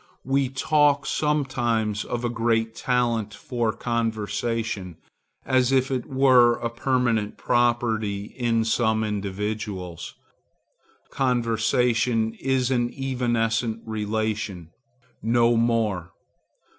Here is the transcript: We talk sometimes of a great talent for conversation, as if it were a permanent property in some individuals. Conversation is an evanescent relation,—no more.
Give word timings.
We 0.25 0.49
talk 0.49 1.05
sometimes 1.05 2.03
of 2.03 2.25
a 2.25 2.29
great 2.29 2.73
talent 2.73 3.35
for 3.35 3.71
conversation, 3.71 4.97
as 5.45 5.71
if 5.71 5.91
it 5.91 6.07
were 6.07 6.53
a 6.55 6.71
permanent 6.71 7.37
property 7.37 8.33
in 8.35 8.65
some 8.65 9.03
individuals. 9.03 10.15
Conversation 11.11 12.33
is 12.39 12.71
an 12.71 12.91
evanescent 12.97 13.83
relation,—no 13.85 15.55
more. 15.55 16.09